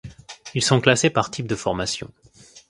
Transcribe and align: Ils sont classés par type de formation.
Ils 0.55 0.63
sont 0.63 0.81
classés 0.81 1.11
par 1.11 1.29
type 1.29 1.45
de 1.45 1.53
formation. 1.55 2.09